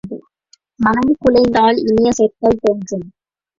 [0.79, 3.07] மனம் குழைந்தால் இனிய சொற்கள் தோன்றும்.